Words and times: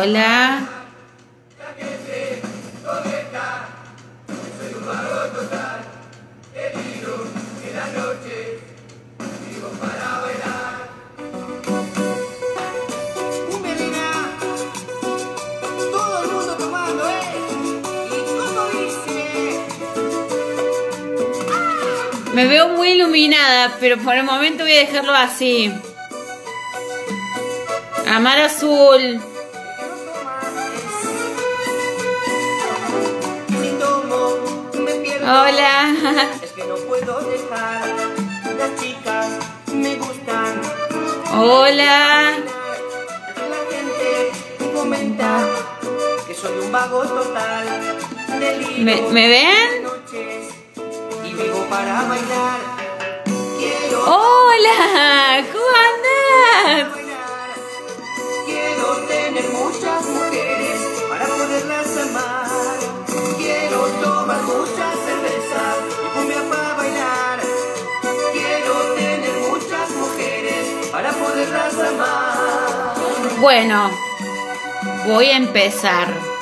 dice? 0.00 0.66
Me 22.34 22.46
veo 22.46 22.68
muy 22.68 22.90
iluminada, 22.90 23.78
pero 23.80 23.96
por 23.96 24.14
el 24.14 24.24
momento 24.24 24.64
voy 24.64 24.74
a 24.74 24.80
dejarlo 24.80 25.14
así. 25.14 25.72
Amar 28.06 28.40
azul. 28.40 29.22
Hola. 35.28 35.92
Es 36.40 36.52
que 36.52 36.64
no 36.66 36.76
puedo 36.76 37.20
dejar. 37.22 37.82
Las 38.56 38.80
chicas 38.80 39.26
me 39.74 39.96
gustan. 39.96 40.60
Hola. 41.36 42.30
La 43.36 43.60
gente 43.72 44.30
comenta 44.72 45.48
que 46.28 46.32
soy 46.32 46.56
un 46.60 46.70
vago 46.70 47.02
total. 47.02 47.66
¿Me, 48.78 49.02
me 49.02 49.28
ven? 49.28 49.82
noches 49.82 50.54
y 51.24 51.34
vivo 51.34 51.66
para 51.68 52.02
bailar. 52.04 52.60
Quiero 53.58 54.04
Hola. 54.04 55.44
¿Cómo 55.52 55.72
andas? 55.90 56.98
Quiero 58.46 58.96
tener 59.08 59.48
muchas 59.48 60.06
mujeres 60.06 60.45
Bueno, 73.40 73.90
voy 75.06 75.26
a 75.26 75.36
empezar. 75.36 76.35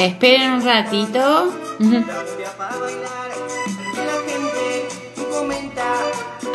Esperen 0.00 0.52
un 0.52 0.64
ratito. 0.64 1.52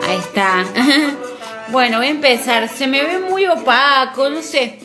Ahí 0.08 0.18
está. 0.18 0.66
Bueno, 1.68 1.98
voy 1.98 2.08
a 2.08 2.10
empezar. 2.12 2.70
Se 2.70 2.86
me 2.86 3.04
ve 3.04 3.20
muy 3.20 3.46
opaco, 3.48 4.30
no 4.30 4.42
sé. 4.42 4.80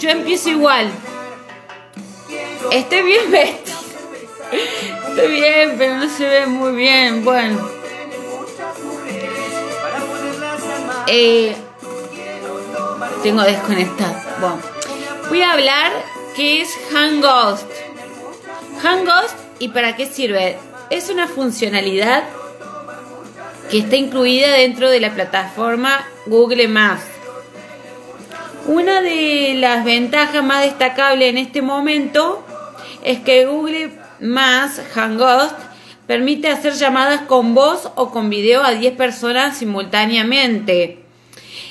Yo 0.00 0.10
empiezo 0.10 0.50
igual. 0.50 0.90
Estoy 2.72 3.02
bien 3.02 3.30
vestida. 3.30 3.76
Estoy 5.08 5.28
bien, 5.28 5.76
pero 5.78 5.96
no 5.96 6.08
se 6.08 6.28
ve 6.28 6.46
muy 6.46 6.72
bien. 6.72 7.24
Bueno. 7.24 7.68
Eh, 11.06 11.54
tengo 13.22 13.42
desconectado. 13.42 14.58
Voy 15.28 15.40
a 15.40 15.52
hablar 15.52 15.92
qué 16.34 16.62
es 16.62 16.68
Hangouts. 16.92 17.64
Hangouts 18.88 19.34
y 19.58 19.68
para 19.68 19.96
qué 19.96 20.04
sirve. 20.06 20.58
Es 20.90 21.08
una 21.08 21.26
funcionalidad 21.26 22.24
que 23.70 23.78
está 23.78 23.96
incluida 23.96 24.52
dentro 24.52 24.90
de 24.90 25.00
la 25.00 25.14
plataforma 25.14 26.06
Google 26.26 26.68
Maps. 26.68 27.04
Una 28.66 29.00
de 29.00 29.54
las 29.56 29.84
ventajas 29.84 30.44
más 30.44 30.64
destacables 30.64 31.30
en 31.30 31.38
este 31.38 31.62
momento 31.62 32.44
es 33.02 33.20
que 33.20 33.46
Google 33.46 33.90
Maps 34.20 34.80
Hangouts 34.94 35.54
permite 36.06 36.48
hacer 36.48 36.74
llamadas 36.74 37.22
con 37.22 37.54
voz 37.54 37.90
o 37.94 38.10
con 38.10 38.28
video 38.28 38.62
a 38.62 38.72
10 38.72 38.94
personas 38.96 39.56
simultáneamente. 39.56 40.98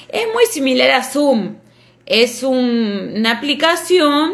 Es 0.09 0.25
muy 0.34 0.46
similar 0.52 0.90
a 0.91 1.03
Zoom. 1.03 1.57
Es 2.07 2.41
un- 2.44 3.13
una 3.18 3.31
aplicación 3.34 4.34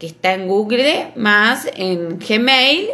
que 0.00 0.08
está 0.08 0.34
en 0.34 0.48
Google 0.48 1.12
más 1.14 1.68
en 1.76 2.18
Gmail. 2.18 2.88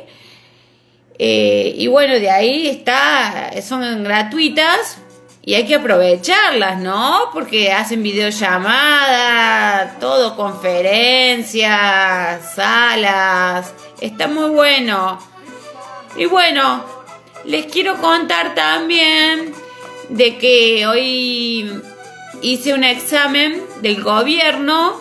Eh, 1.18 1.74
y 1.78 1.86
bueno, 1.86 2.12
de 2.14 2.30
ahí 2.30 2.66
está, 2.66 3.50
son 3.62 4.04
gratuitas 4.04 4.98
y 5.42 5.54
hay 5.54 5.64
que 5.64 5.76
aprovecharlas, 5.76 6.78
¿no? 6.80 7.30
Porque 7.32 7.72
hacen 7.72 8.02
videollamadas, 8.02 9.98
todo, 10.00 10.36
conferencias, 10.36 12.54
salas. 12.54 13.72
Está 14.00 14.26
muy 14.26 14.50
bueno. 14.50 15.18
Y 16.16 16.24
bueno, 16.26 16.84
les 17.44 17.66
quiero 17.66 17.96
contar 18.00 18.56
también 18.56 19.54
de 20.08 20.36
que 20.36 20.86
hoy 20.86 21.80
hice 22.42 22.74
un 22.74 22.84
examen 22.84 23.62
del 23.80 24.02
gobierno 24.02 25.00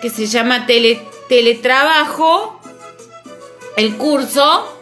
que 0.00 0.08
se 0.10 0.26
llama 0.26 0.64
tele- 0.66 1.00
teletrabajo, 1.28 2.60
el 3.76 3.96
curso. 3.96 4.74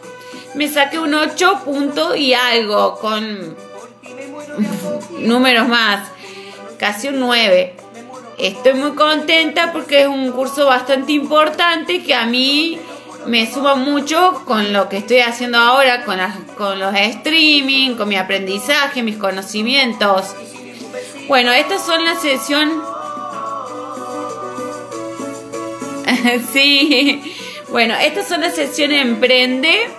Me 0.55 0.67
saqué 0.67 0.97
un 0.97 1.13
8 1.13 1.61
punto 1.65 2.15
y 2.15 2.33
algo 2.33 2.97
con 2.99 3.55
números 5.19 5.67
más, 5.67 6.09
casi 6.77 7.09
un 7.09 7.19
9. 7.19 7.75
Estoy 8.39 8.73
muy 8.73 8.91
contenta 8.91 9.71
porque 9.71 10.01
es 10.01 10.07
un 10.07 10.31
curso 10.31 10.65
bastante 10.67 11.11
importante 11.11 12.03
que 12.03 12.13
a 12.13 12.25
mí 12.25 12.79
me 13.25 13.51
suma 13.51 13.75
mucho 13.75 14.43
con 14.45 14.73
lo 14.73 14.89
que 14.89 14.97
estoy 14.97 15.19
haciendo 15.19 15.57
ahora, 15.57 16.05
con, 16.05 16.19
con 16.57 16.79
los 16.79 16.95
streaming, 16.95 17.95
con 17.95 18.07
mi 18.07 18.15
aprendizaje, 18.15 19.03
mis 19.03 19.17
conocimientos. 19.17 20.35
Bueno, 21.27 21.51
estas 21.51 21.85
son 21.85 22.03
la 22.05 22.15
sesión... 22.15 22.96
sí, 26.53 27.35
bueno, 27.69 27.95
estas 27.95 28.27
son 28.27 28.41
las 28.41 28.55
sesiones 28.55 29.01
Emprende. 29.01 29.89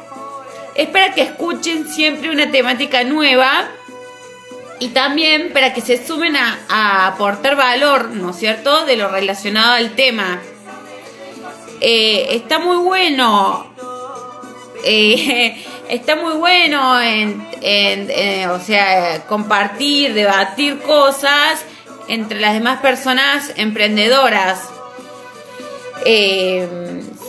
Es 0.74 0.88
para 0.88 1.12
que 1.12 1.22
escuchen 1.22 1.88
siempre 1.88 2.30
una 2.30 2.50
temática 2.50 3.02
nueva 3.04 3.68
y 4.80 4.88
también 4.88 5.52
para 5.52 5.74
que 5.74 5.80
se 5.80 6.04
sumen 6.06 6.36
a, 6.36 7.06
aportar 7.08 7.56
valor, 7.56 8.10
¿no 8.10 8.30
es 8.30 8.36
cierto?, 8.36 8.84
de 8.84 8.96
lo 8.96 9.08
relacionado 9.08 9.72
al 9.72 9.96
tema. 9.96 10.40
Eh, 11.80 12.28
está 12.30 12.60
muy 12.60 12.76
bueno. 12.76 13.66
Eh, 14.84 15.64
está 15.88 16.14
muy 16.16 16.34
bueno 16.34 17.00
en, 17.00 17.44
en- 17.60 18.10
eh, 18.10 18.46
o 18.48 18.60
sea, 18.60 19.26
compartir, 19.26 20.14
debatir 20.14 20.78
cosas 20.80 21.64
entre 22.06 22.40
las 22.40 22.54
demás 22.54 22.80
personas 22.80 23.52
emprendedoras. 23.56 24.60
Eh, 26.04 26.68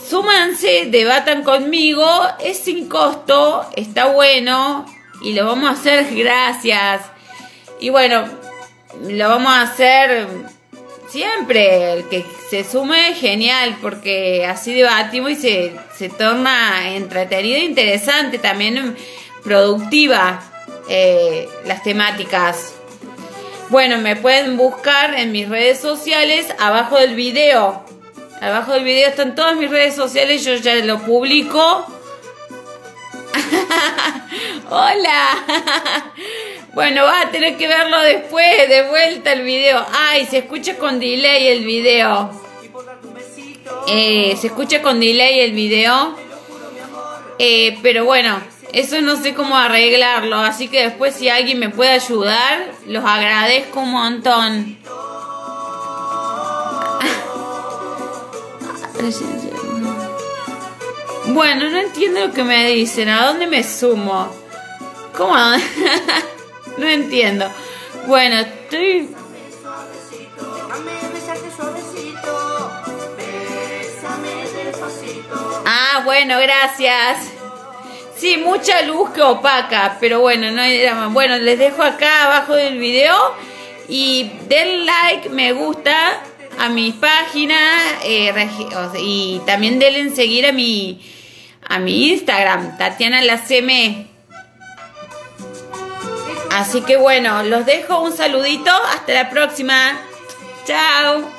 súmanse, 0.08 0.88
debatan 0.88 1.44
conmigo, 1.44 2.08
es 2.40 2.60
sin 2.60 2.88
costo, 2.88 3.68
está 3.76 4.08
bueno 4.08 4.86
y 5.22 5.34
lo 5.34 5.46
vamos 5.46 5.70
a 5.70 5.74
hacer 5.74 6.14
gracias. 6.16 7.02
Y 7.80 7.90
bueno, 7.90 8.26
lo 9.08 9.30
vamos 9.30 9.52
a 9.52 9.62
hacer 9.62 10.28
siempre. 11.10 11.94
El 11.94 12.10
que 12.10 12.26
se 12.50 12.64
sume, 12.64 13.14
genial, 13.14 13.78
porque 13.82 14.46
así 14.46 14.74
debatimos 14.74 15.32
y 15.32 15.36
se, 15.36 15.74
se 15.96 16.10
torna 16.10 16.96
entretenida 16.96 17.58
e 17.58 17.64
interesante, 17.64 18.38
también 18.38 18.96
productiva 19.44 20.42
eh, 20.90 21.48
las 21.66 21.84
temáticas. 21.84 22.74
Bueno, 23.70 24.00
me 24.00 24.16
pueden 24.16 24.58
buscar 24.58 25.14
en 25.14 25.32
mis 25.32 25.48
redes 25.48 25.80
sociales 25.80 26.48
abajo 26.60 26.98
del 26.98 27.16
video. 27.16 27.89
Abajo 28.42 28.72
del 28.72 28.86
video 28.86 29.10
están 29.10 29.36
todas 29.36 29.56
mis 29.58 29.70
redes 29.70 29.96
sociales, 29.96 30.44
yo 30.46 30.56
ya 30.56 30.76
lo 30.76 31.00
publico. 31.00 31.86
Hola. 34.70 35.28
Bueno, 36.72 37.04
va 37.04 37.22
a 37.22 37.32
tener 37.32 37.58
que 37.58 37.68
verlo 37.68 38.00
después, 38.02 38.70
de 38.70 38.84
vuelta 38.84 39.34
el 39.34 39.42
video. 39.42 39.84
Ay, 39.92 40.28
se 40.28 40.38
escucha 40.38 40.78
con 40.78 41.00
delay 41.00 41.48
el 41.48 41.66
video. 41.66 42.30
Eh, 43.88 44.38
se 44.40 44.48
escucha 44.48 44.82
con 44.82 45.00
delay 45.00 45.40
el 45.40 45.54
video. 45.54 46.16
Eh, 47.40 47.78
pero 47.82 48.06
bueno, 48.06 48.40
eso 48.72 49.02
no 49.02 49.16
sé 49.16 49.34
cómo 49.34 49.58
arreglarlo. 49.58 50.38
Así 50.38 50.68
que 50.68 50.84
después 50.84 51.16
si 51.16 51.28
alguien 51.28 51.58
me 51.58 51.70
puede 51.70 51.92
ayudar, 51.92 52.72
los 52.86 53.04
agradezco 53.04 53.80
un 53.82 53.92
montón. 53.92 54.78
Bueno, 61.28 61.70
no 61.70 61.78
entiendo 61.78 62.28
lo 62.28 62.34
que 62.34 62.44
me 62.44 62.70
dicen. 62.72 63.08
¿A 63.08 63.28
dónde 63.28 63.48
me 63.48 63.64
sumo? 63.64 64.30
¿Cómo? 65.16 65.36
no 66.78 66.88
entiendo. 66.88 67.50
Bueno, 68.08 68.40
estoy... 68.40 69.10
Ah, 75.66 76.02
bueno, 76.04 76.40
gracias. 76.40 77.30
Sí, 78.18 78.38
mucha 78.38 78.82
luz 78.82 79.12
que 79.12 79.22
opaca, 79.22 79.98
pero 80.02 80.20
bueno, 80.20 80.52
no 80.52 80.62
hay 80.62 80.82
drama. 80.82 81.08
Bueno, 81.08 81.38
les 81.38 81.58
dejo 81.58 81.84
acá 81.84 82.26
abajo 82.26 82.54
del 82.54 82.78
video 82.78 83.16
y 83.88 84.32
den 84.48 84.86
like, 84.86 85.30
me 85.30 85.54
gusta 85.54 86.22
a 86.60 86.70
mi 86.70 86.92
página 86.92 87.58
eh, 88.04 88.50
y 89.02 89.42
también 89.46 89.80
denle 89.80 90.14
seguir 90.14 90.46
a 90.46 90.52
mi 90.52 91.02
a 91.68 91.80
mi 91.80 92.10
Instagram, 92.10 92.78
Tatiana 92.78 93.22
la 93.22 93.38
CM. 93.38 94.08
Así 96.52 96.82
que 96.82 96.98
bueno, 96.98 97.44
los 97.44 97.66
dejo 97.66 98.02
un 98.02 98.12
saludito, 98.12 98.72
hasta 98.72 99.14
la 99.14 99.30
próxima. 99.30 100.00
Chao. 100.66 101.39